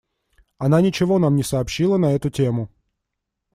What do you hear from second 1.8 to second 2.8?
на эту тему.